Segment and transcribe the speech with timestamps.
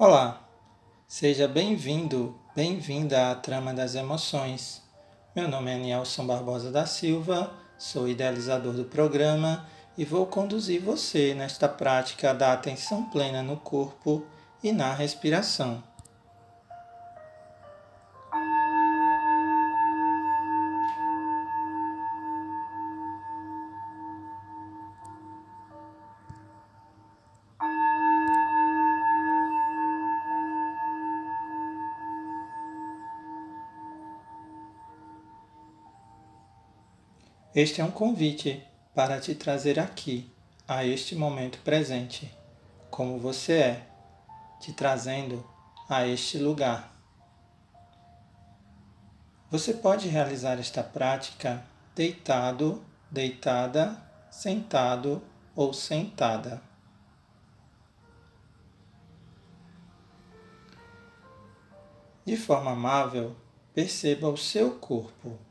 [0.00, 0.48] Olá,
[1.08, 4.80] seja bem-vindo, bem-vinda à Trama das Emoções.
[5.34, 9.66] Meu nome é Nielson Barbosa da Silva, sou idealizador do programa
[9.96, 14.24] e vou conduzir você nesta prática da atenção plena no corpo
[14.62, 15.82] e na respiração.
[37.60, 40.32] Este é um convite para te trazer aqui,
[40.68, 42.32] a este momento presente,
[42.88, 43.86] como você é,
[44.60, 45.44] te trazendo
[45.88, 46.96] a este lugar.
[49.50, 51.66] Você pode realizar esta prática
[51.96, 52.80] deitado,
[53.10, 55.20] deitada, sentado
[55.56, 56.62] ou sentada.
[62.24, 63.34] De forma amável,
[63.74, 65.47] perceba o seu corpo.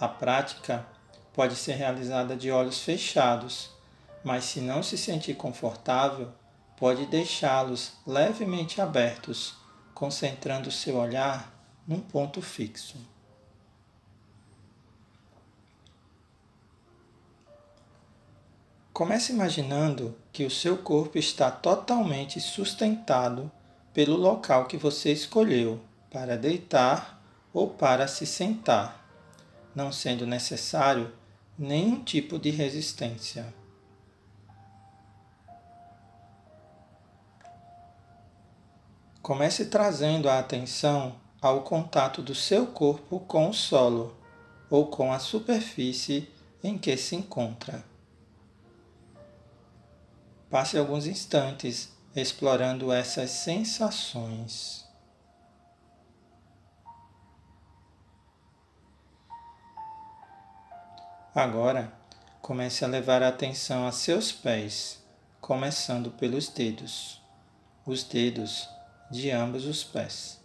[0.00, 0.86] A prática
[1.34, 3.68] pode ser realizada de olhos fechados,
[4.24, 6.32] mas se não se sentir confortável,
[6.74, 9.56] pode deixá-los levemente abertos,
[9.92, 11.52] concentrando seu olhar
[11.86, 12.96] num ponto fixo.
[18.90, 23.52] Comece imaginando que o seu corpo está totalmente sustentado
[23.92, 25.78] pelo local que você escolheu
[26.10, 28.99] para deitar ou para se sentar
[29.80, 31.10] não sendo necessário
[31.58, 33.52] nenhum tipo de resistência.
[39.22, 44.14] Comece trazendo a atenção ao contato do seu corpo com o solo
[44.68, 46.28] ou com a superfície
[46.62, 47.82] em que se encontra.
[50.50, 54.89] Passe alguns instantes explorando essas sensações.
[61.34, 61.92] Agora,
[62.42, 65.00] comece a levar a atenção a seus pés,
[65.40, 67.22] começando pelos dedos,
[67.86, 68.68] os dedos
[69.08, 70.40] de ambos os pés.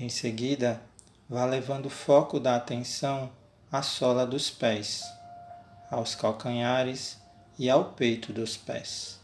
[0.00, 0.82] Em seguida,
[1.28, 3.30] vá levando o foco da atenção
[3.70, 5.04] à sola dos pés,
[5.90, 7.20] aos calcanhares
[7.58, 9.23] e ao peito dos pés.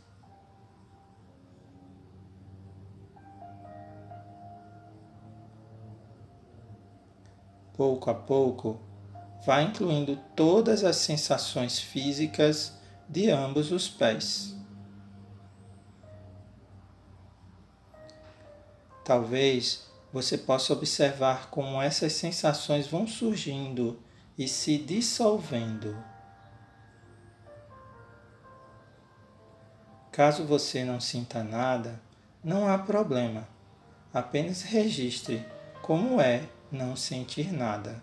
[7.80, 8.78] Pouco a pouco,
[9.46, 14.54] vá incluindo todas as sensações físicas de ambos os pés.
[19.02, 23.98] Talvez você possa observar como essas sensações vão surgindo
[24.36, 25.97] e se dissolvendo.
[30.12, 31.98] Caso você não sinta nada,
[32.44, 33.48] não há problema.
[34.12, 35.42] Apenas registre
[35.80, 38.03] como é não sentir nada.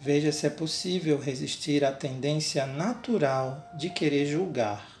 [0.00, 5.00] Veja se é possível resistir à tendência natural de querer julgar.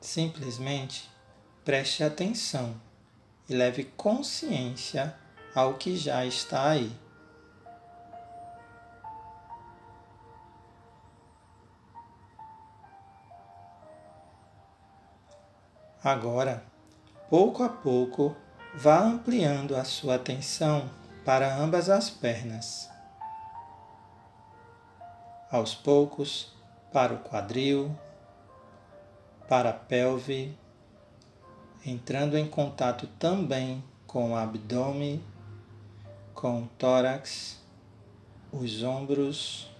[0.00, 1.10] Simplesmente
[1.62, 2.80] preste atenção
[3.48, 5.14] e leve consciência
[5.54, 6.90] ao que já está aí.
[16.04, 16.62] Agora,
[17.30, 18.36] pouco a pouco,
[18.74, 20.90] vá ampliando a sua atenção
[21.24, 22.90] para ambas as pernas.
[25.50, 26.52] Aos poucos,
[26.92, 27.90] para o quadril,
[29.48, 30.54] para a pelve,
[31.86, 35.24] entrando em contato também com o abdômen,
[36.34, 37.58] com o tórax,
[38.52, 39.70] os ombros.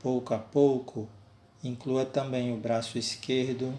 [0.00, 1.06] Pouco a pouco,
[1.62, 3.78] inclua também o braço esquerdo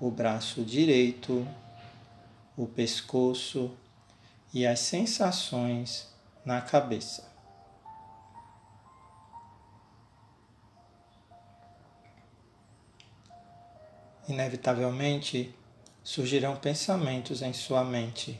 [0.00, 1.46] o braço direito,
[2.56, 3.70] o pescoço
[4.52, 6.08] e as sensações
[6.44, 7.30] na cabeça.
[14.28, 15.54] Inevitavelmente
[16.02, 18.38] surgirão pensamentos em sua mente.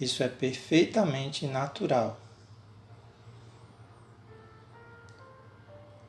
[0.00, 2.20] Isso é perfeitamente natural.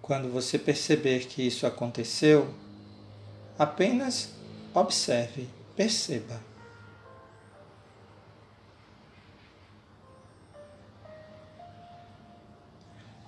[0.01, 2.53] Quando você perceber que isso aconteceu,
[3.57, 4.33] Apenas
[4.73, 6.39] observe, perceba.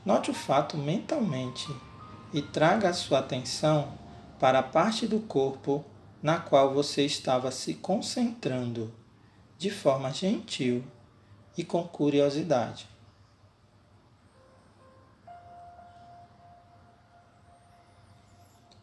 [0.05, 1.67] Note o fato mentalmente
[2.31, 3.97] e traga a sua atenção
[4.39, 5.83] para a parte do corpo
[6.21, 8.93] na qual você estava se concentrando
[9.57, 10.83] de forma gentil
[11.57, 12.87] e com curiosidade.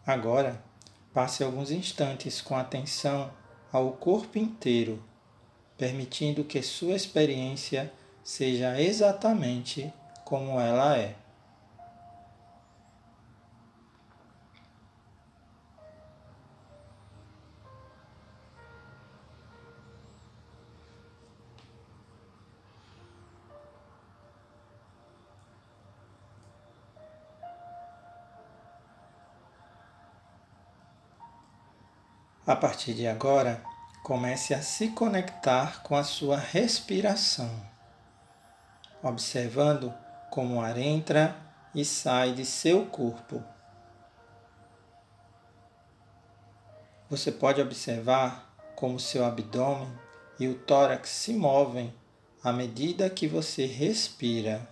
[0.04, 0.65] Agora,
[1.16, 3.30] passe alguns instantes com atenção
[3.72, 5.02] ao corpo inteiro,
[5.78, 7.90] permitindo que sua experiência
[8.22, 9.90] seja exatamente
[10.26, 11.16] como ela é.
[32.46, 33.60] A partir de agora,
[34.04, 37.50] comece a se conectar com a sua respiração,
[39.02, 39.93] observando
[40.31, 41.37] como o ar entra
[41.75, 43.43] e sai de seu corpo.
[47.10, 49.92] Você pode observar como seu abdômen
[50.38, 51.92] e o tórax se movem
[52.44, 54.69] à medida que você respira.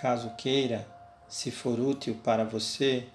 [0.00, 0.86] Caso queira,
[1.28, 3.08] se for útil para você,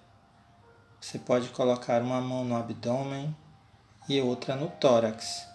[0.99, 3.35] você pode colocar uma mão no abdômen
[4.09, 5.47] e outra no tórax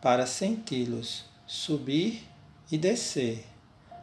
[0.00, 2.28] para senti-los subir
[2.70, 3.46] e descer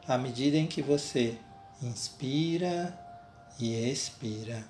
[0.08, 1.38] à medida em que você
[1.82, 2.98] inspira
[3.60, 4.64] e expira.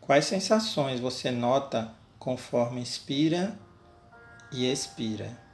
[0.00, 3.58] Quais sensações você nota conforme inspira
[4.50, 5.47] e expira?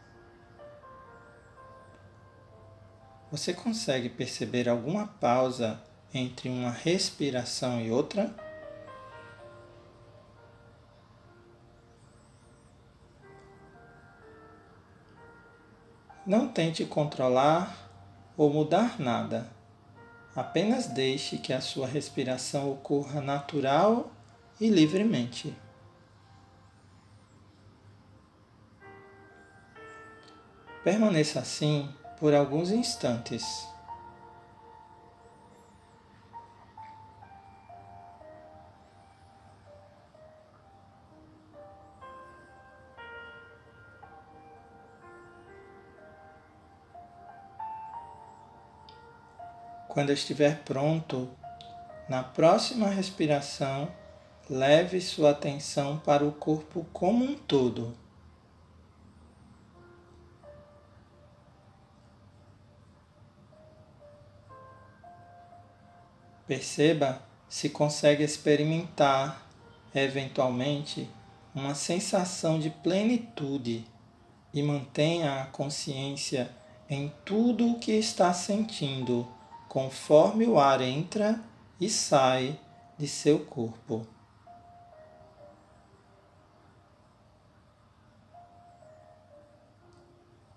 [3.37, 5.83] Você consegue perceber alguma pausa
[6.15, 8.33] entre uma respiração e outra?
[16.25, 17.91] Não tente controlar
[18.37, 19.51] ou mudar nada.
[20.37, 24.13] Apenas deixe que a sua respiração ocorra natural
[24.61, 25.53] e livremente.
[30.85, 33.69] Permaneça assim por alguns instantes.
[49.89, 51.31] Quando estiver pronto,
[52.09, 53.89] na próxima respiração,
[54.51, 58.04] leve sua atenção para o corpo como um todo.
[66.47, 69.47] Perceba se consegue experimentar,
[69.95, 71.09] eventualmente,
[71.55, 73.87] uma sensação de plenitude
[74.53, 76.51] e mantenha a consciência
[76.89, 79.27] em tudo o que está sentindo,
[79.69, 81.41] conforme o ar entra
[81.81, 82.59] e sai
[82.99, 84.07] de seu corpo.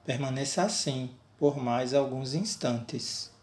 [0.03, 3.36] Permaneça assim por mais alguns instantes.